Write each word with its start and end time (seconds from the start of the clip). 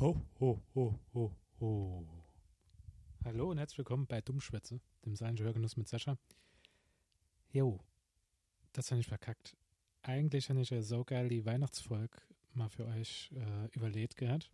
Ho, 0.00 0.16
ho, 0.40 0.58
ho, 0.74 0.98
ho, 1.12 1.36
ho. 1.60 2.06
Hallo 3.22 3.50
und 3.50 3.58
herzlich 3.58 3.76
willkommen 3.76 4.06
bei 4.06 4.22
Dummschwätze, 4.22 4.80
dem 5.04 5.14
seinen 5.14 5.38
Hörgenuss 5.38 5.76
mit 5.76 5.88
Sascha. 5.88 6.16
Jo, 7.52 7.78
das 8.72 8.90
habe 8.90 9.02
ich 9.02 9.06
verkackt. 9.06 9.58
Eigentlich 10.00 10.48
habe 10.48 10.62
ich 10.62 10.70
ja 10.70 10.80
so 10.80 11.04
geil 11.04 11.28
die 11.28 11.44
Weihnachtsvolk 11.44 12.26
mal 12.54 12.70
für 12.70 12.86
euch 12.86 13.30
äh, 13.34 13.66
überlegt 13.76 14.16
gehabt. 14.16 14.50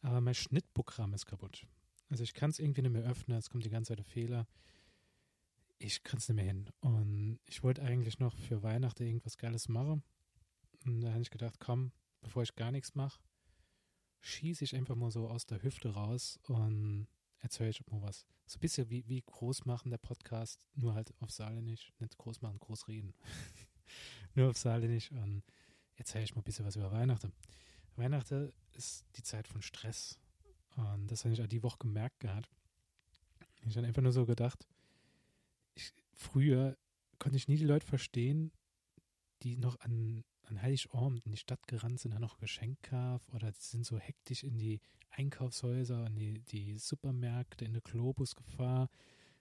Aber 0.00 0.22
mein 0.22 0.32
Schnittprogramm 0.32 1.12
ist 1.12 1.26
kaputt. 1.26 1.66
Also 2.08 2.22
ich 2.22 2.32
kann 2.32 2.48
es 2.48 2.58
irgendwie 2.58 2.80
nicht 2.80 2.92
mehr 2.92 3.04
öffnen, 3.04 3.36
es 3.36 3.50
kommt 3.50 3.66
die 3.66 3.70
ganze 3.70 3.88
Zeit 3.88 3.98
der 3.98 4.06
Fehler. 4.06 4.46
Ich 5.76 6.02
kann 6.02 6.16
es 6.16 6.30
nicht 6.30 6.36
mehr 6.36 6.46
hin. 6.46 6.70
Und 6.80 7.40
ich 7.44 7.62
wollte 7.62 7.82
eigentlich 7.82 8.20
noch 8.20 8.38
für 8.38 8.62
Weihnachten 8.62 9.02
irgendwas 9.02 9.36
Geiles 9.36 9.68
machen. 9.68 10.02
Und 10.86 11.02
da 11.02 11.10
habe 11.10 11.20
ich 11.20 11.30
gedacht, 11.30 11.60
komm, 11.60 11.92
bevor 12.22 12.42
ich 12.42 12.54
gar 12.54 12.72
nichts 12.72 12.94
mache, 12.94 13.20
schieße 14.22 14.64
ich 14.64 14.74
einfach 14.74 14.94
mal 14.94 15.10
so 15.10 15.28
aus 15.28 15.46
der 15.46 15.62
Hüfte 15.62 15.90
raus 15.90 16.38
und 16.44 17.06
erzähle 17.40 17.70
ich 17.70 17.86
mal 17.90 18.00
was. 18.00 18.24
So 18.46 18.56
ein 18.56 18.60
bisschen 18.60 18.88
wie, 18.88 19.06
wie 19.08 19.20
groß 19.20 19.66
machen 19.66 19.90
der 19.90 19.98
Podcast, 19.98 20.66
nur 20.74 20.94
halt 20.94 21.12
auf 21.20 21.30
Saarländisch. 21.30 21.92
Nicht 21.98 22.16
groß 22.16 22.40
machen, 22.40 22.58
groß 22.58 22.88
reden. 22.88 23.14
nur 24.34 24.50
auf 24.50 24.56
Saarländisch 24.56 25.10
und 25.10 25.42
erzähle 25.96 26.24
ich 26.24 26.34
mal 26.34 26.40
ein 26.40 26.44
bisschen 26.44 26.64
was 26.64 26.76
über 26.76 26.90
Weihnachten. 26.92 27.32
Weihnachten 27.96 28.52
ist 28.72 29.04
die 29.16 29.22
Zeit 29.22 29.48
von 29.48 29.60
Stress. 29.60 30.18
Und 30.76 31.10
das 31.10 31.24
habe 31.24 31.34
ich 31.34 31.42
auch 31.42 31.48
die 31.48 31.62
Woche 31.62 31.78
gemerkt 31.78 32.20
gehabt. 32.20 32.48
Ich 33.66 33.76
habe 33.76 33.86
einfach 33.86 34.02
nur 34.02 34.12
so 34.12 34.24
gedacht, 34.24 34.66
ich, 35.74 35.92
früher 36.12 36.76
konnte 37.18 37.36
ich 37.36 37.48
nie 37.48 37.56
die 37.56 37.64
Leute 37.64 37.86
verstehen, 37.86 38.52
die 39.42 39.56
noch 39.56 39.78
an 39.80 40.24
an 40.44 40.60
Heiligabend 40.60 41.24
in 41.24 41.32
die 41.32 41.38
Stadt 41.38 41.66
gerannt 41.66 42.00
sind, 42.00 42.12
dann 42.12 42.20
noch 42.20 42.38
Geschenk 42.38 42.82
kaufen 42.82 43.32
oder 43.32 43.52
sind 43.52 43.84
so 43.84 43.98
hektisch 43.98 44.44
in 44.44 44.58
die 44.58 44.80
Einkaufshäuser, 45.10 46.06
in 46.06 46.16
die, 46.16 46.40
die 46.40 46.78
Supermärkte, 46.78 47.64
in 47.64 47.74
den 47.74 47.82
Globus 47.82 48.34
gefahren, 48.34 48.88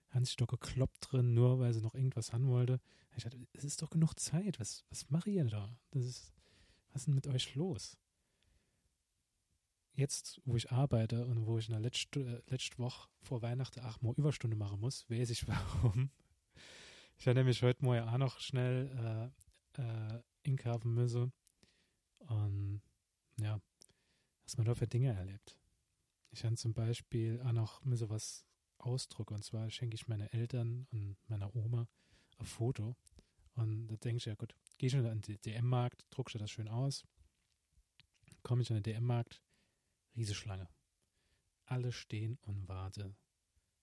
haben 0.10 0.26
sich 0.26 0.36
doch 0.36 0.48
gekloppt 0.48 1.12
drin, 1.12 1.34
nur 1.34 1.60
weil 1.60 1.74
sie 1.74 1.82
noch 1.82 1.96
irgendwas 1.96 2.34
haben 2.34 2.48
wollte. 2.48 2.80
Ich 3.16 3.24
dachte, 3.24 3.40
es 3.54 3.64
ist 3.64 3.82
doch 3.82 3.90
genug 3.90 4.20
Zeit, 4.20 4.60
was, 4.60 4.86
was 4.90 5.10
mache 5.10 5.30
ihr 5.30 5.46
da? 5.46 5.78
Das 5.92 6.06
ist, 6.06 6.34
was 6.92 7.02
ist 7.02 7.08
denn 7.08 7.16
mit 7.16 7.28
euch 7.28 7.56
los? 7.56 7.98
Jetzt, 9.94 10.42
wo 10.46 10.56
ich 10.56 10.72
arbeite 10.72 11.26
und 11.26 11.46
wo 11.46 11.58
ich 11.58 11.68
in 11.68 11.74
der 11.74 11.82
letzten 11.82 12.26
äh, 12.26 12.42
letzte 12.48 12.78
Woche 12.78 13.10
vor 13.22 13.42
Weihnachten 13.42 13.82
acht 13.82 14.02
Mal 14.02 14.14
Überstunde 14.16 14.56
machen 14.56 14.80
muss, 14.80 15.10
weiß 15.10 15.30
ich 15.30 15.48
warum. 15.48 16.10
Ich 17.18 17.28
habe 17.28 17.38
nämlich 17.38 17.62
heute 17.62 17.86
mal 17.86 18.02
auch 18.02 18.18
noch 18.18 18.40
schnell 18.40 19.32
äh, 19.78 19.82
äh, 19.82 20.22
inkaufen 20.44 20.94
müsse. 20.94 21.32
Und 22.20 22.82
ja, 23.40 23.60
was 24.44 24.58
man 24.58 24.66
da 24.66 24.76
für 24.76 24.88
Dinge 24.88 25.14
erlebt. 25.14 25.58
Ich 26.32 26.46
habe 26.46 26.56
zum 26.56 26.74
Beispiel 26.74 27.42
auch 27.42 27.52
noch 27.52 27.84
mir 27.84 27.98
sowas 27.98 28.46
ausdrucken. 28.78 29.36
Und 29.36 29.44
zwar 29.44 29.70
schenke 29.70 29.96
ich 29.96 30.08
meinen 30.08 30.28
Eltern 30.28 30.88
und 30.92 31.18
meiner 31.28 31.56
Oma 31.56 31.88
ein 32.38 32.46
Foto. 32.46 32.96
Und 33.56 33.88
da 33.88 33.96
denke 33.98 34.18
ich, 34.18 34.26
ja 34.26 34.36
gut, 34.36 34.56
gehe 34.78 34.88
ich 34.88 34.96
an 34.96 35.22
den 35.22 35.42
DM-Markt, 35.42 36.06
druckst 36.10 36.36
du 36.36 36.40
das 36.40 36.52
schön 36.52 36.68
aus. 36.68 37.04
Komme 38.44 38.62
ich 38.62 38.70
an 38.72 38.78
den 38.82 38.84
DM-Markt, 38.84 39.42
Rieseschlange. 40.16 40.68
Alle 41.66 41.92
stehen 41.92 42.38
und 42.42 42.68
warten, 42.68 43.16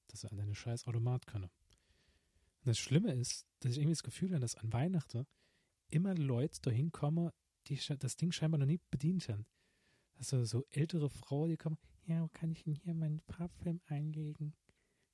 dass 0.09 0.21
sie 0.21 0.31
an 0.31 0.37
deine 0.37 0.55
scheiß 0.55 0.87
Automat 0.87 1.27
können. 1.27 1.51
Und 2.61 2.67
das 2.67 2.79
Schlimme 2.79 3.13
ist, 3.13 3.47
dass 3.61 3.73
ich 3.73 3.79
irgendwie 3.79 3.95
das 3.95 4.03
Gefühl 4.03 4.31
habe, 4.31 4.41
dass 4.41 4.57
an 4.57 4.73
Weihnachten 4.73 5.27
immer 5.91 6.15
Leute 6.15 6.61
da 6.63 6.71
hinkommen, 6.71 7.31
die 7.67 7.79
das 7.99 8.17
Ding 8.17 8.33
scheinbar 8.33 8.59
noch 8.59 8.67
nie 8.67 8.81
bedient 8.91 9.29
haben. 9.29 9.47
Also 10.17 10.45
so 10.45 10.65
ältere 10.71 11.11
Frauen, 11.11 11.51
die 11.51 11.57
kommen, 11.57 11.79
ja, 12.07 12.23
wo 12.23 12.29
kann 12.29 12.51
ich 12.51 12.65
denn 12.65 12.75
hier 12.75 12.95
meinen 12.95 13.21
Farbfilm 13.21 13.81
einlegen? 13.87 14.55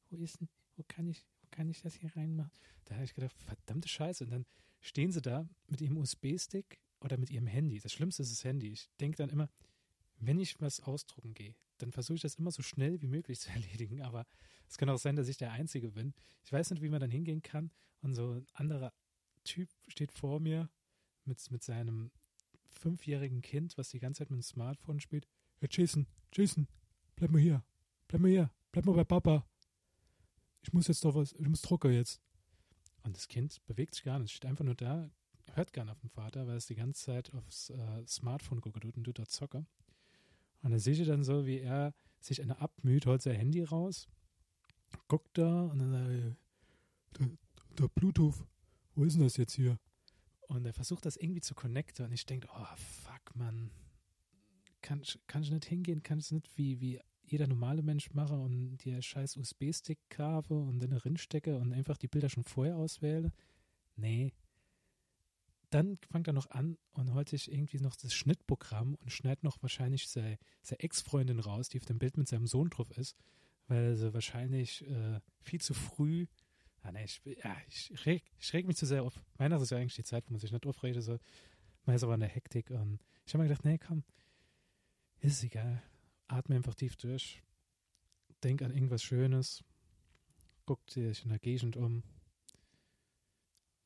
Wo 0.09 0.17
ist 0.17 0.41
denn, 0.41 0.49
wo 0.77 0.85
kann 0.87 1.07
ich, 1.09 1.27
wo 1.41 1.49
kann 1.51 1.69
ich 1.69 1.83
das 1.83 1.95
hier 1.95 2.15
reinmachen? 2.17 2.53
Da 2.85 2.95
habe 2.95 3.05
ich 3.05 3.15
gedacht, 3.15 3.37
verdammte 3.37 3.89
Scheiße. 3.89 4.25
Und 4.25 4.31
dann 4.31 4.47
stehen 4.81 5.13
sie 5.13 5.21
da 5.21 5.49
mit 5.67 5.81
ihrem 5.81 5.97
USB-Stick 5.99 6.81
oder 7.01 7.19
mit 7.19 7.31
ihrem 7.31 7.47
Handy. 7.47 7.81
Das 7.81 7.93
Schlimmste 7.93 8.23
ist 8.23 8.33
das 8.33 8.45
Handy. 8.45 8.69
Ich 8.69 8.89
denke 9.01 9.17
dann 9.19 9.31
immer, 9.31 9.51
wenn 10.17 10.41
ich 10.41 10.61
was 10.61 10.81
ausdrucken 10.81 11.35
gehe, 11.35 11.55
dann 11.79 11.93
versuche 11.93 12.17
ich 12.17 12.23
das 12.23 12.37
immer 12.37 12.51
so 12.51 12.63
schnell 12.63 13.01
wie 13.03 13.09
möglich 13.09 13.41
zu 13.41 13.51
erledigen. 13.51 14.03
Aber 14.03 14.27
es 14.69 14.79
kann 14.79 14.89
auch 14.89 14.99
sein, 14.99 15.17
dass 15.17 15.29
ich 15.29 15.37
der 15.37 15.53
Einzige 15.53 15.91
bin. 15.91 16.15
Ich 16.45 16.53
weiß 16.53 16.71
nicht, 16.71 16.83
wie 16.83 16.89
man 16.89 17.01
dann 17.01 17.11
hingehen 17.11 17.43
kann 17.43 17.71
und 18.01 18.15
so 18.15 18.33
ein 18.33 18.47
anderer 18.55 18.93
Typ 19.45 19.69
steht 19.89 20.13
vor 20.13 20.41
mir 20.41 20.69
mit, 21.25 21.51
mit 21.51 21.63
seinem 21.63 22.11
fünfjährigen 22.71 23.43
Kind, 23.43 23.79
was 23.79 23.91
die 23.91 23.99
ganze 23.99 24.19
Zeit 24.19 24.31
mit 24.31 24.39
dem 24.39 24.43
Smartphone 24.43 25.01
spielt. 25.01 25.27
Hey 25.59 25.69
Jason, 25.71 26.07
Jason, 26.33 26.67
bleib 27.17 27.31
mal 27.31 27.41
hier. 27.41 27.65
Bleib 28.09 28.21
mal 28.21 28.31
hier. 28.31 28.51
Bleib 28.73 28.87
mal 28.87 28.95
bei 28.95 29.05
Papa. 29.05 29.47
Ich 30.63 30.73
muss 30.73 30.89
jetzt 30.89 31.05
doch 31.05 31.15
was, 31.15 31.33
ich 31.33 31.49
muss 31.49 31.63
drucken 31.63 31.93
jetzt. 31.93 32.21
Und 33.03 33.17
das 33.17 33.29
Kind 33.29 33.65
bewegt 33.67 33.95
sich 33.95 34.05
gar 34.05 34.19
nicht, 34.19 34.35
steht 34.35 34.49
einfach 34.49 34.65
nur 34.65 34.75
da, 34.75 35.11
hört 35.53 35.73
gar 35.73 35.85
nicht 35.85 35.93
auf 35.93 36.01
den 36.01 36.11
Vater, 36.11 36.47
weil 36.47 36.57
es 36.57 36.67
die 36.67 36.75
ganze 36.75 37.05
Zeit 37.05 37.33
aufs 37.35 37.71
äh, 37.71 38.07
Smartphone 38.07 38.61
guckt 38.61 38.83
und 38.85 39.05
du 39.05 39.13
da 39.13 39.27
zocke. 39.27 39.67
Und 40.63 40.71
dann 40.71 40.79
sehe 40.79 40.95
ich 40.95 41.07
dann 41.07 41.23
so, 41.23 41.47
wie 41.47 41.61
er 41.61 41.95
sich 42.21 42.41
eine 42.41 42.59
abmüht, 42.61 43.05
holt 43.05 43.21
sein 43.21 43.37
Handy 43.37 43.63
raus, 43.63 44.09
guckt 45.09 45.37
da 45.37 45.65
und 45.65 45.79
dann 45.79 45.93
sagt 45.93 46.09
er, 46.09 46.37
der, 47.19 47.39
der 47.79 47.89
Bluetooth, 47.89 48.47
wo 48.95 49.05
ist 49.05 49.15
denn 49.15 49.23
das 49.23 49.37
jetzt 49.37 49.55
hier? 49.55 49.79
Und 50.49 50.67
er 50.67 50.75
versucht 50.75 51.07
das 51.07 51.17
irgendwie 51.17 51.41
zu 51.41 51.55
connecten 51.55 52.05
und 52.05 52.13
ich 52.13 52.27
denke, 52.27 52.49
oh 52.55 52.77
fuck, 52.77 53.35
man, 53.35 53.71
kann, 54.85 55.03
kann 55.27 55.43
ich 55.43 55.51
nicht 55.51 55.65
hingehen, 55.65 56.03
kann 56.03 56.19
ich 56.19 56.31
nicht 56.31 56.57
wie, 56.57 56.81
wie 56.81 57.01
jeder 57.23 57.47
normale 57.47 57.83
Mensch 57.83 58.13
machen 58.13 58.39
und 58.41 58.85
dir 58.85 59.01
scheiß 59.01 59.39
USB-Stick 59.39 59.99
kaufe 60.11 60.55
und 60.55 60.79
dann 60.81 60.91
drin 60.91 61.17
stecke 61.17 61.57
und 61.57 61.73
einfach 61.73 61.97
die 61.97 62.07
Bilder 62.07 62.29
schon 62.29 62.45
vorher 62.45 62.77
auswähle. 62.77 63.33
Nee. 63.97 64.35
Dann 65.71 65.99
fängt 66.11 66.27
er 66.27 66.35
noch 66.35 66.51
an 66.51 66.77
und 66.93 67.15
holt 67.15 67.31
sich 67.31 67.51
irgendwie 67.51 67.79
noch 67.79 67.97
das 67.97 68.15
Schnittprogramm 68.15 68.95
und 68.97 69.11
schneidet 69.11 69.43
noch 69.43 69.61
wahrscheinlich 69.63 70.07
seine, 70.09 70.39
seine 70.63 70.81
Ex-Freundin 70.81 71.41
raus, 71.41 71.71
die 71.71 71.79
auf 71.79 71.87
dem 71.87 71.99
Bild 71.99 72.19
mit 72.19 72.29
seinem 72.29 72.47
Sohn 72.47 72.69
drauf 72.69 72.91
ist, 72.97 73.17
weil 73.67 73.97
sie 73.97 74.13
wahrscheinlich 74.13 74.87
äh, 74.87 75.21
viel 75.41 75.63
zu 75.63 75.73
früh 75.73 76.27
Ah, 76.85 76.93
nee, 76.93 77.05
ich, 77.05 77.23
ja, 77.25 77.57
ich, 77.67 78.05
reg, 78.05 78.23
ich 78.39 78.53
reg 78.53 78.67
mich 78.67 78.77
zu 78.77 78.85
sehr 78.85 79.03
auf. 79.03 79.19
Weihnachten 79.39 79.63
ist 79.63 79.71
ja 79.71 79.79
eigentlich 79.79 79.95
die 79.95 80.05
Zeit, 80.05 80.29
wo 80.29 80.33
man 80.33 80.41
sich 80.41 80.53
nicht 80.53 80.67
aufregt. 80.67 81.03
So. 81.03 81.19
Man 81.87 81.97
ist 81.97 82.05
aber 82.05 82.13
in 82.13 82.21
der 82.21 82.29
Hektik. 82.29 82.71
Und 82.71 83.01
ich 83.25 83.33
habe 83.33 83.43
mir 83.43 83.49
gedacht, 83.49 83.65
nee, 83.65 83.79
komm, 83.79 84.05
ist 85.21 85.43
egal. 85.43 85.83
Atme 86.29 86.57
einfach 86.57 86.75
tief 86.75 86.97
durch. 86.97 87.43
Denk 88.43 88.61
an 88.61 88.71
irgendwas 88.71 89.03
Schönes. 89.03 89.65
Guck 90.67 90.87
dich 90.89 91.25
in 91.25 91.31
der 91.31 91.39
Gegend 91.39 91.79
um. 91.79 92.03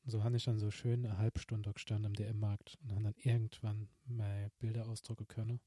Und 0.03 0.11
so 0.11 0.25
habe 0.25 0.35
ich 0.35 0.43
dann 0.43 0.59
so 0.59 0.69
schön 0.69 1.05
eine 1.05 1.17
halbe 1.17 1.39
Stunde 1.39 1.71
gestanden 1.71 2.07
am 2.07 2.13
DM-Markt 2.13 2.77
und 2.81 2.91
habe 2.91 3.03
dann 3.03 3.15
irgendwann 3.15 3.87
meine 4.07 4.51
Bilder 4.59 4.87
ausdrucken 4.89 5.27
können. 5.27 5.61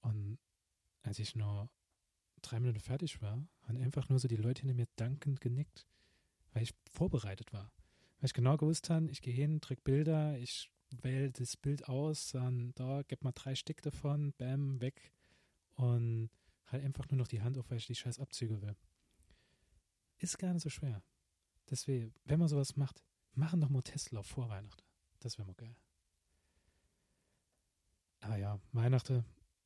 Und 0.00 0.38
als 1.02 1.18
ich 1.18 1.36
nur 1.36 1.70
drei 2.40 2.60
Minuten 2.60 2.80
fertig 2.80 3.20
war, 3.20 3.46
haben 3.64 3.76
einfach 3.76 4.08
nur 4.08 4.18
so 4.18 4.26
die 4.26 4.36
Leute 4.36 4.62
hinter 4.62 4.74
mir 4.74 4.88
dankend 4.96 5.42
genickt 5.42 5.86
weil 6.52 6.62
ich 6.62 6.74
vorbereitet 6.92 7.52
war. 7.52 7.72
Weil 8.18 8.26
ich 8.26 8.34
genau 8.34 8.56
gewusst 8.56 8.90
habe, 8.90 9.10
ich 9.10 9.22
gehe 9.22 9.34
hin, 9.34 9.60
drück 9.60 9.82
Bilder, 9.84 10.38
ich 10.38 10.70
wähle 10.90 11.30
das 11.30 11.56
Bild 11.56 11.88
aus, 11.88 12.32
dann 12.32 12.72
da, 12.74 13.02
gib 13.06 13.22
mal 13.22 13.32
drei 13.32 13.54
Stück 13.54 13.82
davon, 13.82 14.32
bam, 14.38 14.80
weg 14.80 15.12
und 15.74 16.30
halt 16.66 16.84
einfach 16.84 17.08
nur 17.10 17.18
noch 17.18 17.28
die 17.28 17.42
Hand 17.42 17.58
auf, 17.58 17.70
weil 17.70 17.78
ich 17.78 17.86
die 17.86 17.94
scheiß 17.94 18.18
Abzüge 18.18 18.60
will. 18.62 18.76
Ist 20.18 20.38
gar 20.38 20.52
nicht 20.52 20.62
so 20.62 20.70
schwer. 20.70 21.02
Deswegen, 21.70 22.12
wenn 22.24 22.38
man 22.38 22.48
sowas 22.48 22.76
macht, 22.76 23.02
machen 23.32 23.60
doch 23.60 23.70
mal 23.70 23.82
Tesla 23.82 24.22
vor 24.22 24.48
Weihnachten. 24.48 24.84
Das 25.20 25.38
wäre 25.38 25.46
mal 25.46 25.54
geil. 25.54 25.76
Aber 28.20 28.36
ja, 28.36 28.60
Weihnachten, 28.72 29.24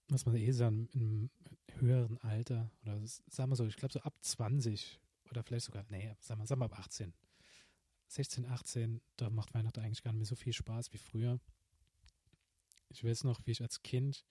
muss 0.08 0.26
man 0.26 0.36
eh 0.36 0.52
sagen, 0.52 0.88
im 0.92 1.30
höheren 1.78 2.18
Alter, 2.18 2.70
oder 2.82 3.00
sagen 3.04 3.50
wir 3.50 3.56
so, 3.56 3.66
ich 3.66 3.76
glaube 3.76 3.92
so 3.92 4.00
ab 4.00 4.14
20 4.20 5.00
oder 5.30 5.42
vielleicht 5.42 5.66
sogar, 5.66 5.84
nee, 5.88 6.14
sagen 6.20 6.40
wir, 6.40 6.46
sagen 6.46 6.60
wir 6.60 6.66
ab 6.66 6.78
18. 6.78 7.12
16, 8.08 8.46
18, 8.46 9.00
da 9.16 9.30
macht 9.30 9.54
Weihnachten 9.54 9.80
eigentlich 9.80 10.02
gar 10.02 10.12
nicht 10.12 10.20
mehr 10.20 10.26
so 10.26 10.36
viel 10.36 10.52
Spaß 10.52 10.92
wie 10.92 10.98
früher. 10.98 11.40
Ich 12.88 13.02
weiß 13.02 13.24
noch, 13.24 13.40
wie 13.44 13.50
ich 13.50 13.62
als 13.62 13.82
Kind 13.82 14.24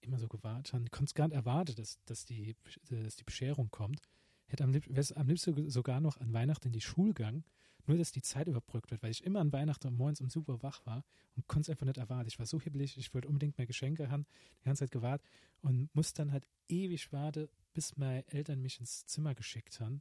immer 0.00 0.18
so 0.18 0.28
gewartet 0.28 0.72
habe. 0.72 0.84
Ich 0.84 0.90
konnte 0.90 1.10
es 1.10 1.14
gar 1.14 1.28
nicht 1.28 1.36
erwarten, 1.36 1.74
dass, 1.74 2.02
dass, 2.04 2.24
die, 2.24 2.56
dass 2.88 3.16
die 3.16 3.24
Bescherung 3.24 3.70
kommt. 3.70 4.00
Hätte 4.46 4.64
am, 4.64 4.70
lieb, 4.70 4.88
am 5.16 5.26
liebsten 5.26 5.68
sogar 5.68 6.00
noch 6.00 6.18
an 6.18 6.32
Weihnachten 6.32 6.68
in 6.68 6.72
die 6.72 6.80
Schule 6.80 7.12
gegangen, 7.12 7.44
nur 7.86 7.98
dass 7.98 8.12
die 8.12 8.22
Zeit 8.22 8.46
überbrückt 8.46 8.90
wird, 8.90 9.02
weil 9.02 9.10
ich 9.10 9.24
immer 9.24 9.40
an 9.40 9.52
Weihnachten 9.52 9.92
morgens 9.94 10.20
um 10.20 10.30
super 10.30 10.62
wach 10.62 10.86
war 10.86 11.04
und 11.34 11.46
konnte 11.46 11.62
es 11.62 11.70
einfach 11.70 11.86
nicht 11.86 11.98
erwarten. 11.98 12.28
Ich 12.28 12.38
war 12.38 12.46
so 12.46 12.60
hibbelig, 12.60 12.96
ich 12.96 13.12
wollte 13.12 13.28
unbedingt 13.28 13.58
mehr 13.58 13.66
Geschenke 13.66 14.08
haben, 14.08 14.26
die 14.60 14.64
ganze 14.64 14.84
Zeit 14.84 14.92
gewartet 14.92 15.28
und 15.60 15.92
musste 15.94 16.22
dann 16.22 16.32
halt 16.32 16.46
ewig 16.68 17.12
warten, 17.12 17.48
bis 17.74 17.96
meine 17.96 18.26
Eltern 18.28 18.62
mich 18.62 18.80
ins 18.80 19.04
Zimmer 19.06 19.34
geschickt 19.34 19.80
haben 19.80 20.00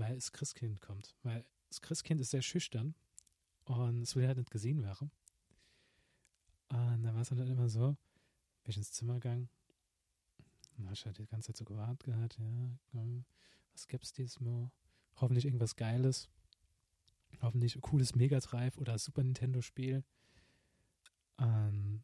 weil 0.00 0.16
das 0.16 0.32
Christkind 0.32 0.80
kommt. 0.80 1.14
Weil 1.22 1.44
das 1.68 1.80
Christkind 1.80 2.20
ist 2.20 2.30
sehr 2.30 2.42
schüchtern 2.42 2.94
und 3.64 4.02
es 4.02 4.16
will 4.16 4.26
halt 4.26 4.38
nicht 4.38 4.50
gesehen 4.50 4.82
werden. 4.82 5.10
Und 6.68 7.02
dann 7.02 7.14
war 7.14 7.22
es 7.22 7.28
dann 7.28 7.38
halt 7.38 7.50
immer 7.50 7.68
so, 7.68 7.96
bin 8.62 8.70
ich 8.70 8.76
ins 8.76 8.92
Zimmer 8.92 9.14
gegangen, 9.14 9.48
dann 10.76 10.88
hast 10.88 11.04
halt 11.04 11.18
die 11.18 11.26
ganze 11.26 11.48
Zeit 11.48 11.56
so 11.56 11.64
gewartet 11.64 12.04
gehabt, 12.04 12.38
ja, 12.38 12.78
komm, 12.90 13.24
was 13.72 13.86
gibt's 13.86 14.12
diesmal? 14.12 14.70
Hoffentlich 15.16 15.44
irgendwas 15.44 15.76
Geiles. 15.76 16.28
Hoffentlich 17.42 17.76
ein 17.76 17.80
cooles 17.80 18.14
Mega 18.14 18.40
Drive 18.40 18.76
oder 18.78 18.98
Super 18.98 19.22
Nintendo 19.22 19.62
Spiel. 19.62 20.04
Ähm, 21.38 22.02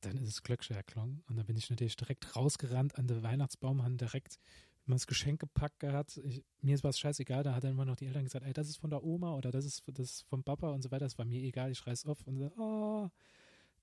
dann 0.00 0.16
ist 0.18 0.28
es 0.28 0.42
Glöckscher 0.42 0.76
erklungen. 0.76 1.22
Und 1.28 1.36
dann 1.36 1.46
bin 1.46 1.56
ich 1.56 1.70
natürlich 1.70 1.96
direkt 1.96 2.36
rausgerannt 2.36 2.96
an 2.98 3.06
den 3.06 3.22
Weihnachtsbaum, 3.22 3.82
haben 3.82 3.96
direkt 3.96 4.38
mal 4.86 4.96
das 4.96 5.06
Geschenk 5.06 5.40
gepackt 5.40 5.80
gehabt. 5.80 6.18
Ich, 6.18 6.44
mir 6.60 6.82
war 6.82 6.90
es 6.90 6.98
scheißegal, 6.98 7.42
da 7.42 7.54
hat 7.54 7.64
dann 7.64 7.72
immer 7.72 7.84
noch 7.84 7.96
die 7.96 8.06
Eltern 8.06 8.24
gesagt, 8.24 8.44
ey, 8.44 8.52
das 8.52 8.68
ist 8.68 8.76
von 8.76 8.90
der 8.90 9.02
Oma 9.02 9.34
oder 9.34 9.50
das 9.50 9.64
ist, 9.64 9.82
das 9.86 10.10
ist 10.10 10.22
vom 10.22 10.44
Papa 10.44 10.70
und 10.70 10.82
so 10.82 10.90
weiter. 10.90 11.06
Das 11.06 11.18
war 11.18 11.24
mir 11.24 11.42
egal, 11.42 11.70
ich 11.70 11.86
reiß 11.86 12.06
auf 12.06 12.26
und 12.26 12.36
so, 12.36 12.52
oh, 12.56 13.08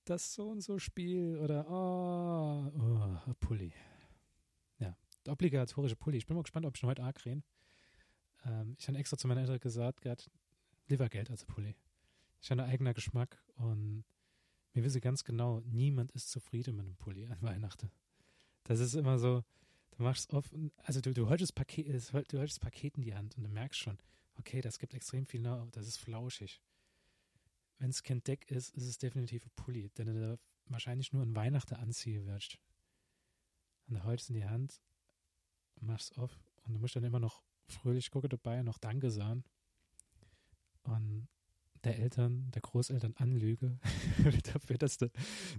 das 0.06 0.34
so 0.34 0.50
und 0.50 0.62
so 0.62 0.80
Spiel 0.80 1.38
oder 1.38 1.66
oh, 1.70 2.72
oh 2.76 3.34
Pulli. 3.40 3.74
Ja, 4.80 4.96
obligatorische 5.28 5.96
Pulli. 5.96 6.18
Ich 6.18 6.26
bin 6.26 6.36
mal 6.36 6.44
gespannt, 6.44 6.66
ob 6.66 6.76
ich 6.76 6.82
noch 6.84 6.90
heute 6.90 7.04
arg 7.04 7.26
reden. 7.26 7.44
Ähm, 8.46 8.76
ich 8.78 8.88
habe 8.88 8.98
extra 8.98 9.18
zu 9.18 9.28
meinen 9.28 9.40
Eltern 9.40 9.60
gesagt, 9.60 10.02
gehabt, 10.02 10.30
lieber 10.88 11.10
Geld 11.10 11.30
als 11.30 11.46
Pulli. 11.46 11.76
Ich 12.42 12.50
habe 12.50 12.64
einen 12.64 12.72
eigenen 12.72 12.94
Geschmack 12.94 13.38
und 13.56 14.04
mir 14.74 14.84
wissen 14.84 15.02
ganz 15.02 15.24
genau, 15.24 15.62
niemand 15.66 16.12
ist 16.12 16.32
zufrieden 16.32 16.76
mit 16.76 16.86
einem 16.86 16.96
Pulli 16.96 17.28
an 17.28 17.42
Weihnachten. 17.42 17.92
Das 18.64 18.80
ist 18.80 18.94
immer 18.94 19.20
so, 19.20 19.44
machst 20.02 20.34
oft, 20.34 20.54
also 20.78 21.02
du, 21.02 21.14
du 21.14 21.26
das 21.26 21.52
Paket, 21.52 21.88
du 21.88 22.38
das 22.38 22.60
Paket 22.60 22.98
in 22.98 23.04
die 23.04 23.16
Hand 23.16 23.38
und 23.38 23.44
du 23.44 23.50
merkst 23.50 23.80
schon, 23.80 23.98
okay, 24.36 24.62
das 24.62 24.80
gibt 24.80 24.94
extrem 24.94 25.26
viel, 25.26 25.42
das 25.72 25.88
ist 25.88 25.98
flauschig. 25.98 26.62
Wenn 27.78 27.90
es 27.90 28.04
kein 28.04 28.24
Deck 28.24 28.50
ist, 28.52 28.76
ist 28.76 28.86
es 28.86 28.98
definitiv 28.98 29.46
ein 29.46 29.52
Pulli, 29.56 29.90
den 29.90 30.08
du 30.08 30.20
da 30.20 30.38
wahrscheinlich 30.66 31.12
nur 31.14 31.24
an 31.24 31.36
Weihnachten 31.36 31.76
anziehen 31.76 32.26
wirst. 32.26 32.58
Und 33.88 33.96
du 33.96 34.04
holst 34.04 34.30
in 34.30 34.36
die 34.36 34.46
Hand, 34.46 34.82
machst 35.82 36.18
auf 36.18 36.40
und 36.64 36.74
du 36.74 36.80
musst 36.80 36.96
dann 36.96 37.04
immer 37.04 37.20
noch 37.20 37.44
fröhlich 37.68 38.12
gucken 38.12 38.30
dabei, 38.30 38.62
noch 38.62 38.78
Danke 38.78 39.10
sagen. 39.10 39.44
Und 40.84 41.28
der 41.84 41.98
Eltern, 42.00 42.52
der 42.52 42.62
Großeltern 42.62 43.16
anlüge 43.18 43.80
dafür, 44.54 44.78
dass 44.78 44.98
du, 44.98 45.10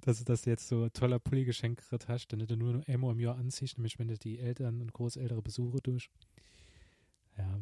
dass, 0.02 0.24
du 0.24 0.50
jetzt 0.50 0.68
so 0.68 0.88
toller 0.88 1.18
Pulli 1.18 1.44
geschenkt 1.44 1.84
hast, 2.06 2.28
den 2.28 2.46
du 2.46 2.56
nur 2.56 2.86
einmal 2.88 3.12
im 3.12 3.20
Jahr 3.20 3.36
anziehst, 3.36 3.78
nämlich 3.78 3.98
wenn 3.98 4.08
du 4.08 4.16
die 4.16 4.38
Eltern 4.38 4.80
und 4.80 4.92
Großeltere 4.92 5.42
Besuche 5.42 5.80
durch. 5.82 6.10
Ja. 7.36 7.60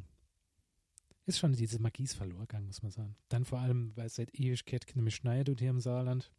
Ist 1.26 1.38
schon 1.38 1.52
diese 1.52 1.80
Magie 1.80 2.06
verloren 2.06 2.40
gegangen, 2.40 2.66
muss 2.66 2.82
man 2.82 2.90
sagen. 2.90 3.16
Dann 3.28 3.44
vor 3.44 3.60
allem, 3.60 3.96
weil 3.96 4.06
es 4.06 4.16
seit 4.16 4.34
Ewigkeit 4.34 4.84
mehr 4.96 5.10
schneit 5.10 5.48
hier 5.58 5.70
im 5.70 5.80
Saarland. 5.80 6.32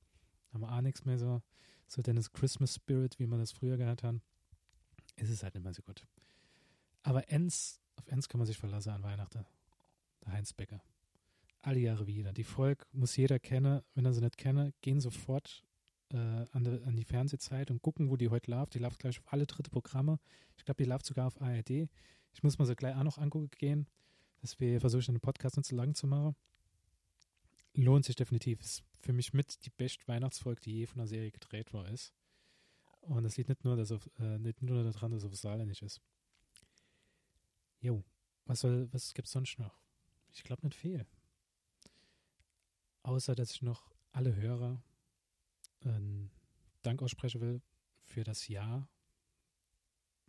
Haben 0.54 0.62
wir 0.62 0.72
auch 0.72 0.82
nichts 0.82 1.06
mehr 1.06 1.18
so. 1.18 1.42
So 1.88 2.02
Dennis 2.02 2.32
Christmas 2.32 2.76
Spirit, 2.76 3.18
wie 3.20 3.28
man 3.28 3.40
das 3.40 3.52
früher 3.52 3.78
gehabt 3.78 4.04
hat. 4.04 4.16
Ist 5.16 5.30
es 5.30 5.44
halt 5.44 5.56
nicht 5.56 5.64
mehr 5.64 5.74
so 5.74 5.82
gut. 5.82 6.06
Aber 7.04 7.30
Enz, 7.30 7.80
auf 7.96 8.08
Enz 8.08 8.28
kann 8.28 8.40
man 8.40 8.48
sich 8.48 8.58
verlassen 8.58 8.90
an 8.90 9.04
Weihnachten. 9.04 9.46
Der 10.26 10.34
Heinz 10.34 10.54
Becker 10.54 10.82
alle 11.62 11.80
Jahre 11.80 12.08
wieder. 12.08 12.34
Die 12.34 12.44
Folge 12.44 12.86
muss 12.92 13.16
jeder 13.16 13.40
kennen. 13.40 13.82
Wenn 13.94 14.06
er 14.06 14.14
sie 14.14 14.22
nicht 14.22 14.38
kennt, 14.38 14.74
gehen 14.82 15.00
sofort 15.00 15.64
äh, 16.10 16.18
an, 16.18 16.64
die, 16.64 16.84
an, 16.84 16.96
die, 16.96 17.04
Fernsehzeit 17.04 17.72
und 17.72 17.82
gucken, 17.82 18.10
wo 18.10 18.18
die 18.18 18.30
heute 18.30 18.52
läuft. 18.52 18.74
Die 18.74 18.80
läuft 18.80 19.00
gleich 19.00 19.20
auf 19.20 19.34
alle 19.34 19.46
dritte 19.46 19.70
Programme. 19.70 20.20
Ich 20.58 20.66
glaube, 20.66 20.84
die 20.84 20.90
läuft 20.90 21.06
sogar 21.06 21.28
auf 21.28 21.42
ARD. 21.42 21.70
Ich 22.34 22.44
muss 22.44 22.58
mal 22.58 22.66
so 22.66 22.76
gleich 22.76 22.96
auch 22.96 23.04
noch 23.04 23.18
angucken 23.18 23.50
gehen, 23.58 23.88
dass 24.42 24.60
wir 24.60 24.80
versuchen, 24.80 25.14
den 25.14 25.22
Podcast 25.22 25.58
nicht 25.58 25.68
zu 25.68 25.76
lang 25.76 25.96
zu 25.96 26.08
machen. 26.08 26.36
Lohnt 27.76 28.06
sich 28.06 28.16
definitiv. 28.16 28.60
Ist 28.62 28.84
für 29.00 29.14
mich 29.14 29.34
mit 29.34 29.66
die 29.66 29.70
beste 29.70 30.08
Weihnachtsfolge, 30.08 30.62
die 30.62 30.80
je 30.80 30.86
von 30.86 31.00
einer 31.00 31.08
Serie 31.08 31.32
gedreht 31.32 31.74
war, 31.74 31.88
ist. 31.90 32.14
Und 33.02 33.24
das 33.24 33.38
liegt 33.38 33.50
nicht 33.50 33.64
nur, 33.64 33.76
dass 33.76 33.92
auf, 33.92 34.10
äh, 34.20 34.38
nicht 34.38 34.62
nur 34.62 34.84
daran, 34.84 35.12
dass 35.12 35.24
es 35.24 35.30
auf 35.30 35.36
Saarländisch 35.36 35.82
ist. 35.82 36.02
Jo, 37.80 38.04
was 38.46 38.64
was 38.64 39.14
gibt's 39.14 39.32
sonst 39.32 39.58
noch? 39.58 39.82
Ich 40.34 40.44
glaube 40.44 40.66
nicht 40.66 40.76
viel. 40.76 41.06
Außer, 43.04 43.36
dass 43.36 43.52
ich 43.52 43.62
noch 43.62 43.92
alle 44.12 44.36
Hörer 44.36 44.82
einen 45.84 46.32
Dank 46.82 47.02
aussprechen 47.02 47.42
will 47.42 47.62
für 48.04 48.24
das 48.24 48.48
Jahr, 48.48 48.88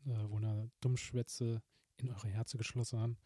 äh, 0.07 0.25
wo 0.29 0.37
eine 0.37 0.71
Dummschwätze 0.81 1.63
in 1.97 2.11
eure 2.11 2.29
Herzen 2.29 2.59
geschlossen 2.59 2.99
haben, 2.99 3.19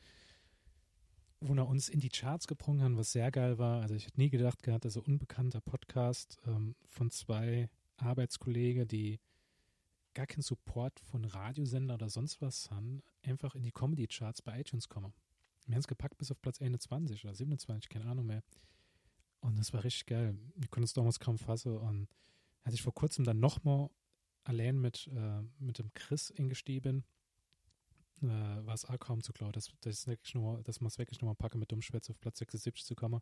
wo 1.40 1.54
er 1.54 1.68
uns 1.68 1.88
in 1.88 2.00
die 2.00 2.08
Charts 2.08 2.46
gebrungen 2.46 2.82
haben, 2.82 2.96
was 2.96 3.12
sehr 3.12 3.30
geil 3.30 3.58
war. 3.58 3.82
Also 3.82 3.94
ich 3.94 4.06
hätte 4.06 4.20
nie 4.20 4.30
gedacht 4.30 4.62
gehabt, 4.62 4.84
dass 4.84 4.96
ein 4.96 5.04
unbekannter 5.04 5.60
Podcast 5.60 6.38
ähm, 6.46 6.74
von 6.88 7.10
zwei 7.10 7.68
Arbeitskollegen, 7.96 8.88
die 8.88 9.20
gar 10.14 10.26
keinen 10.26 10.42
Support 10.42 10.98
von 11.00 11.24
Radiosender 11.24 11.94
oder 11.94 12.08
sonst 12.08 12.40
was 12.40 12.70
haben, 12.70 13.02
einfach 13.22 13.54
in 13.54 13.62
die 13.62 13.72
Comedy-Charts 13.72 14.42
bei 14.42 14.60
iTunes 14.60 14.88
kommen. 14.88 15.12
Wir 15.66 15.74
haben 15.74 15.80
es 15.80 15.88
gepackt 15.88 16.16
bis 16.16 16.30
auf 16.30 16.40
Platz 16.40 16.60
21 16.60 17.24
oder 17.24 17.34
27, 17.34 17.88
keine 17.90 18.06
Ahnung 18.06 18.26
mehr. 18.26 18.42
Und 19.46 19.58
das 19.60 19.72
war 19.72 19.84
richtig 19.84 20.06
geil. 20.06 20.36
Ich 20.56 20.70
konnte 20.70 20.86
es 20.86 20.92
damals 20.92 21.20
kaum 21.20 21.38
fassen. 21.38 21.76
Und 21.76 22.08
als 22.64 22.74
ich 22.74 22.82
vor 22.82 22.92
kurzem 22.92 23.24
dann 23.24 23.38
nochmal 23.38 23.90
allein 24.42 24.80
mit, 24.80 25.08
äh, 25.14 25.42
mit 25.58 25.78
dem 25.78 25.94
Chris 25.94 26.30
ingestiegen 26.30 27.04
bin, 28.20 28.28
äh, 28.28 28.66
war 28.66 28.74
es 28.74 28.84
auch 28.84 28.98
kaum 28.98 29.22
zu 29.22 29.32
klar, 29.32 29.52
dass, 29.52 29.70
dass, 29.82 30.08
wirklich 30.08 30.34
nur, 30.34 30.62
dass 30.64 30.80
man 30.80 30.88
es 30.88 30.98
wirklich 30.98 31.20
nochmal 31.20 31.36
packe, 31.36 31.58
mit 31.58 31.70
Dummschwätze 31.70 32.10
auf 32.10 32.20
Platz 32.20 32.38
76 32.38 32.84
zu 32.84 32.96
kommen. 32.96 33.20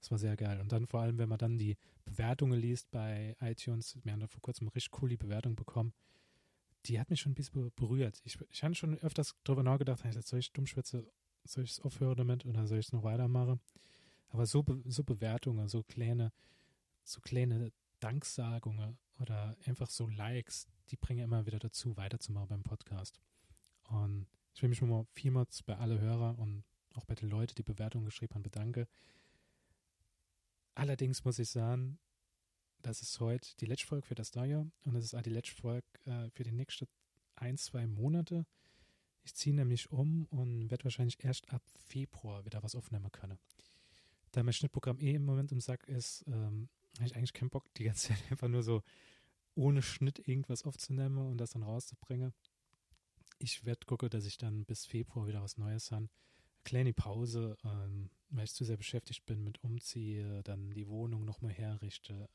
Das 0.00 0.10
war 0.10 0.18
sehr 0.18 0.36
geil. 0.36 0.60
Und 0.60 0.72
dann 0.72 0.86
vor 0.86 1.02
allem, 1.02 1.18
wenn 1.18 1.28
man 1.28 1.38
dann 1.38 1.56
die 1.56 1.76
Bewertungen 2.04 2.58
liest 2.58 2.90
bei 2.90 3.36
iTunes, 3.40 3.96
wir 4.02 4.12
haben 4.12 4.20
da 4.20 4.26
vor 4.26 4.40
kurzem 4.40 4.66
richtig 4.68 4.90
coole 4.90 5.16
Bewertung 5.16 5.54
bekommen, 5.54 5.92
die 6.86 6.98
hat 6.98 7.10
mich 7.10 7.20
schon 7.20 7.32
ein 7.32 7.36
bisschen 7.36 7.70
berührt. 7.76 8.20
Ich, 8.24 8.38
ich 8.50 8.64
habe 8.64 8.74
schon 8.74 8.98
öfters 8.98 9.36
darüber 9.44 9.62
nachgedacht, 9.62 10.02
soll 10.24 10.40
ich 10.40 10.52
Dummschwätze, 10.52 11.06
soll 11.44 11.64
ich 11.64 11.72
es 11.72 11.80
aufhören 11.80 12.16
damit 12.16 12.44
oder 12.44 12.66
soll 12.66 12.78
ich 12.78 12.86
es 12.86 12.92
noch 12.92 13.04
weitermachen? 13.04 13.60
Aber 14.30 14.46
so, 14.46 14.64
so 14.86 15.04
Bewertungen, 15.04 15.68
so 15.68 15.82
kleine, 15.82 16.32
so 17.04 17.20
kleine 17.20 17.72
Danksagungen 17.98 18.98
oder 19.18 19.56
einfach 19.66 19.90
so 19.90 20.08
Likes, 20.08 20.66
die 20.90 20.96
bringen 20.96 21.24
immer 21.24 21.46
wieder 21.46 21.58
dazu, 21.58 21.96
weiterzumachen 21.96 22.48
beim 22.48 22.62
Podcast. 22.62 23.20
Und 23.84 24.26
ich 24.54 24.62
will 24.62 24.68
mich 24.68 24.78
schon 24.78 24.88
mal 24.88 25.06
vielmals 25.12 25.62
bei 25.62 25.76
alle 25.76 26.00
Hörer 26.00 26.38
und 26.38 26.64
auch 26.94 27.04
bei 27.04 27.14
den 27.14 27.28
Leuten, 27.28 27.54
die 27.56 27.62
Bewertungen 27.62 28.04
geschrieben 28.04 28.34
haben, 28.34 28.42
bedanke. 28.42 28.88
Allerdings 30.74 31.24
muss 31.24 31.38
ich 31.38 31.50
sagen, 31.50 31.98
das 32.82 33.02
ist 33.02 33.20
heute 33.20 33.54
die 33.58 33.66
letzte 33.66 33.86
Folge 33.86 34.06
für 34.06 34.14
das 34.14 34.32
Jahr 34.32 34.66
und 34.84 34.94
das 34.94 35.04
ist 35.04 35.14
auch 35.14 35.22
die 35.22 35.30
letzte 35.30 35.60
Folge 35.60 35.86
äh, 36.06 36.30
für 36.30 36.44
die 36.44 36.52
nächsten 36.52 36.88
ein, 37.34 37.58
zwei 37.58 37.86
Monate. 37.86 38.46
Ich 39.22 39.34
ziehe 39.34 39.54
nämlich 39.54 39.90
um 39.90 40.26
und 40.26 40.70
werde 40.70 40.84
wahrscheinlich 40.84 41.22
erst 41.22 41.52
ab 41.52 41.62
Februar 41.88 42.44
wieder 42.44 42.62
was 42.62 42.74
aufnehmen 42.74 43.12
können 43.12 43.38
da 44.32 44.42
mein 44.42 44.52
Schnittprogramm 44.52 44.98
eh 45.00 45.14
im 45.14 45.24
Moment 45.24 45.52
im 45.52 45.60
Sack 45.60 45.88
ist, 45.88 46.24
ähm, 46.26 46.68
habe 46.96 47.06
ich 47.06 47.16
eigentlich 47.16 47.32
keinen 47.32 47.50
Bock, 47.50 47.72
die 47.74 47.84
ganze 47.84 48.08
Zeit 48.14 48.30
einfach 48.30 48.48
nur 48.48 48.62
so 48.62 48.82
ohne 49.54 49.82
Schnitt 49.82 50.26
irgendwas 50.26 50.64
aufzunehmen 50.64 51.18
und 51.18 51.38
das 51.38 51.50
dann 51.50 51.62
rauszubringen. 51.62 52.32
Ich 53.38 53.64
werde 53.64 53.86
gucken, 53.86 54.10
dass 54.10 54.26
ich 54.26 54.38
dann 54.38 54.64
bis 54.64 54.86
Februar 54.86 55.26
wieder 55.26 55.42
was 55.42 55.56
Neues 55.56 55.90
habe. 55.92 56.08
Kleine 56.64 56.92
Pause, 56.92 57.56
ähm, 57.64 58.10
weil 58.28 58.44
ich 58.44 58.54
zu 58.54 58.64
sehr 58.64 58.76
beschäftigt 58.76 59.24
bin 59.26 59.42
mit 59.42 59.62
Umziehe, 59.64 60.42
dann 60.42 60.70
die 60.74 60.88
Wohnung 60.88 61.24
nochmal 61.24 61.52
herrichte, 61.52 62.28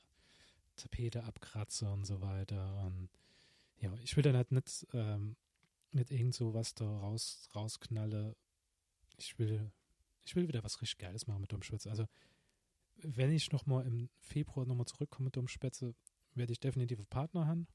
Tapete 0.76 1.24
abkratze 1.24 1.90
und 1.90 2.06
so 2.06 2.22
weiter. 2.22 2.84
Und 2.86 3.10
ja, 3.78 3.94
ich 4.04 4.16
will 4.16 4.24
dann 4.24 4.36
halt 4.36 4.52
nicht, 4.52 4.88
ähm, 4.94 5.36
nicht 5.92 6.12
irgend 6.12 6.34
so 6.34 6.54
was 6.54 6.74
da 6.74 6.86
raus, 6.86 7.48
rausknalle. 7.56 8.36
Ich 9.18 9.38
will 9.38 9.72
ich 10.26 10.36
will 10.36 10.48
wieder 10.48 10.64
was 10.64 10.82
richtig 10.82 10.98
Geiles 10.98 11.28
machen 11.28 11.42
mit 11.42 11.52
Dummschwätze. 11.52 11.90
Also, 11.90 12.06
wenn 12.98 13.32
ich 13.32 13.52
nochmal 13.52 13.86
im 13.86 14.10
Februar 14.20 14.66
nochmal 14.66 14.88
zurückkomme 14.88 15.26
mit 15.26 15.36
Dummschwätze, 15.36 15.94
werde 16.34 16.52
ich 16.52 16.60
definitiv 16.60 17.00
einen 17.00 17.08
Partner 17.08 17.46
haben. 17.46 17.68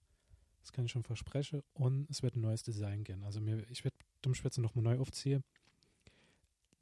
Das 0.60 0.72
kann 0.72 0.84
ich 0.84 0.90
schon 0.90 1.04
versprechen. 1.04 1.62
Und 1.72 2.10
es 2.10 2.22
wird 2.22 2.36
ein 2.36 2.40
neues 2.40 2.62
Design 2.62 3.04
gehen. 3.04 3.22
Also, 3.22 3.40
mir, 3.40 3.68
ich 3.70 3.84
werde 3.84 3.96
Dummschwätze 4.22 4.60
nochmal 4.60 4.82
neu 4.82 4.98
aufziehen. 4.98 5.44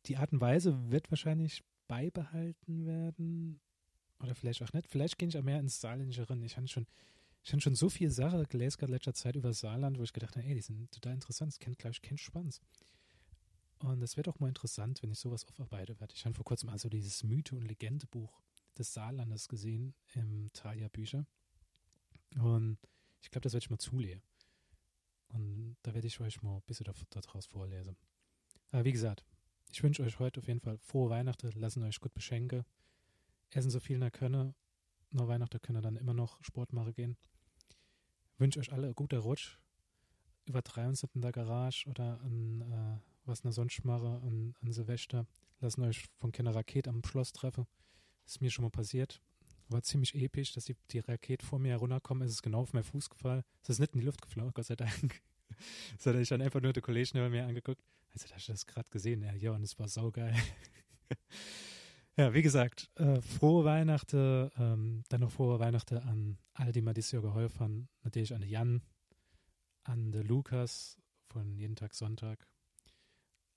Die 0.06 0.16
Art 0.16 0.32
und 0.32 0.40
Weise 0.40 0.90
wird 0.90 1.10
wahrscheinlich 1.10 1.62
beibehalten 1.86 2.86
werden. 2.86 3.60
Oder 4.20 4.34
vielleicht 4.34 4.62
auch 4.62 4.72
nicht. 4.72 4.88
Vielleicht 4.88 5.18
gehe 5.18 5.28
ich 5.28 5.38
auch 5.38 5.42
mehr 5.42 5.60
ins 5.60 5.80
Saarländische 5.80 6.28
rein. 6.28 6.42
Ich 6.42 6.56
habe 6.56 6.66
schon, 6.68 6.86
ich 7.44 7.62
schon 7.62 7.74
so 7.74 7.88
viele 7.88 8.10
Sachen 8.10 8.44
gelesen 8.44 8.78
gerade 8.78 8.92
letzter 8.92 9.14
Zeit 9.14 9.36
über 9.36 9.52
Saarland, 9.52 9.98
wo 9.98 10.02
ich 10.02 10.12
gedacht 10.12 10.36
habe, 10.36 10.46
ey, 10.46 10.54
die 10.54 10.60
sind 10.60 10.90
total 10.90 11.14
interessant. 11.14 11.52
Das 11.52 11.58
kennt, 11.58 11.78
glaube 11.78 11.92
ich, 11.92 12.02
kein 12.02 12.18
Schwanz. 12.18 12.60
Und 13.80 14.02
es 14.02 14.16
wird 14.16 14.28
auch 14.28 14.40
mal 14.40 14.48
interessant, 14.48 15.02
wenn 15.02 15.10
ich 15.10 15.18
sowas 15.18 15.46
aufarbeite 15.46 15.98
werde. 16.00 16.14
Ich 16.14 16.24
habe 16.24 16.34
vor 16.34 16.44
kurzem 16.44 16.68
also 16.68 16.88
dieses 16.88 17.22
Mythe- 17.22 17.54
und 17.54 17.62
Legende-Buch 17.62 18.42
des 18.76 18.92
Saarlandes 18.92 19.48
gesehen 19.48 19.94
im 20.14 20.50
Thalia 20.52 20.88
Bücher. 20.88 21.26
Und 22.36 22.78
ich 23.22 23.30
glaube, 23.30 23.42
das 23.42 23.52
werde 23.52 23.64
ich 23.64 23.70
mal 23.70 23.78
zulegen. 23.78 24.22
Und 25.28 25.76
da 25.82 25.94
werde 25.94 26.06
ich 26.06 26.20
euch 26.20 26.42
mal 26.42 26.56
ein 26.56 26.62
bisschen 26.62 26.92
daraus 27.10 27.46
vorlesen. 27.46 27.96
Aber 28.70 28.84
wie 28.84 28.92
gesagt, 28.92 29.24
ich 29.70 29.82
wünsche 29.82 30.02
euch 30.02 30.18
heute 30.18 30.40
auf 30.40 30.48
jeden 30.48 30.60
Fall 30.60 30.78
frohe 30.78 31.10
Weihnachten. 31.10 31.50
Lassen 31.58 31.82
euch 31.82 32.00
gut 32.00 32.14
beschenken. 32.14 32.64
Essen 33.50 33.70
so 33.70 33.80
viel 33.80 34.02
ihr 34.02 34.10
könne. 34.10 34.54
Nach 35.10 35.28
Weihnachten 35.28 35.60
könnt 35.60 35.78
ihr 35.78 35.82
dann 35.82 35.96
immer 35.96 36.14
noch 36.14 36.42
Sport 36.42 36.72
machen 36.72 36.94
gehen. 36.94 37.16
Wünsche 38.38 38.60
euch 38.60 38.72
alle 38.72 38.86
einen 38.86 38.94
guten 38.94 39.18
Rutsch. 39.18 39.58
es 40.46 41.02
nicht 41.02 41.14
in 41.14 41.20
der 41.20 41.32
Garage 41.32 41.88
oder 41.88 42.20
an, 42.20 42.60
äh, 42.60 43.07
was 43.28 43.44
na 43.44 43.52
sonst 43.52 43.84
mache, 43.84 44.20
an, 44.24 44.54
an 44.60 44.72
Silvester. 44.72 45.26
Lassen 45.60 45.82
euch 45.82 46.06
von 46.18 46.32
keiner 46.32 46.54
Rakete 46.54 46.90
am 46.90 47.02
Schloss 47.04 47.32
treffen. 47.32 47.66
Ist 48.26 48.40
mir 48.40 48.50
schon 48.50 48.64
mal 48.64 48.70
passiert. 48.70 49.20
War 49.68 49.82
ziemlich 49.82 50.14
episch, 50.14 50.52
dass 50.52 50.64
die, 50.64 50.76
die 50.90 51.00
Rakete 51.00 51.44
vor 51.44 51.58
mir 51.58 51.72
herunterkommen. 51.72 52.26
Es 52.26 52.32
ist 52.32 52.42
genau 52.42 52.60
auf 52.60 52.72
meinen 52.72 52.84
Fuß 52.84 53.10
gefallen. 53.10 53.42
Es 53.62 53.70
ist 53.70 53.78
nicht 53.80 53.94
in 53.94 54.00
die 54.00 54.06
Luft 54.06 54.22
geflogen, 54.22 54.52
Gott 54.54 54.66
sei 54.66 54.76
Dank. 54.76 55.20
Sondern 55.98 56.22
ich 56.22 56.28
dann 56.28 56.42
einfach 56.42 56.60
nur 56.60 56.72
der 56.72 56.82
Kollegen 56.82 57.18
über 57.18 57.28
mir 57.28 57.46
angeguckt. 57.46 57.82
Also, 58.12 58.26
hast 58.34 58.48
du 58.48 58.52
das 58.52 58.66
gerade 58.66 58.88
gesehen? 58.90 59.22
Ja, 59.22 59.34
ja, 59.34 59.52
und 59.52 59.62
es 59.62 59.78
war 59.78 59.88
saugeil. 59.88 60.34
ja, 62.16 62.32
wie 62.32 62.42
gesagt, 62.42 62.90
äh, 62.96 63.20
frohe 63.20 63.64
Weihnachten. 63.64 64.50
Ähm, 64.56 65.02
dann 65.08 65.20
noch 65.20 65.30
frohe 65.30 65.58
Weihnachten 65.58 65.98
an 65.98 66.38
all 66.54 66.72
die 66.72 66.80
mir 66.80 66.94
dieses 66.94 67.12
Jahr 67.12 67.22
geholfen 67.22 67.60
haben. 67.60 67.88
Natürlich 68.02 68.34
an 68.34 68.40
den 68.40 68.50
Jan, 68.50 68.82
an 69.84 70.12
den 70.12 70.26
Lukas 70.26 70.98
von 71.26 71.54
Jeden 71.54 71.76
Tag 71.76 71.94
Sonntag, 71.94 72.46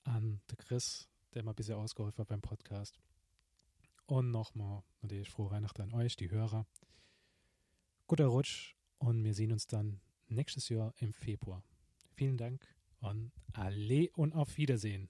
an 0.04 0.42
den 0.50 0.58
Chris, 0.58 1.10
der 1.34 1.44
mal 1.44 1.52
ein 1.52 1.56
bisschen 1.56 1.76
ausgeholfen 1.76 2.20
hat 2.20 2.28
beim 2.28 2.42
Podcast. 2.42 3.00
Und 4.06 4.32
nochmal 4.32 4.84
natürlich 5.02 5.30
frohe 5.30 5.52
Weihnachten 5.52 5.82
an 5.82 5.94
euch, 5.94 6.16
die 6.16 6.30
Hörer. 6.30 6.66
Guter 8.08 8.26
Rutsch 8.26 8.76
und 8.98 9.24
wir 9.24 9.34
sehen 9.34 9.52
uns 9.52 9.68
dann 9.68 10.02
nächstes 10.28 10.70
Jahr 10.70 10.94
im 10.98 11.14
Februar. 11.14 11.64
Vielen 12.14 12.38
Dank 12.38 12.66
und 13.00 13.32
alle 13.54 14.10
und 14.12 14.34
auf 14.34 14.58
Wiedersehen. 14.58 15.10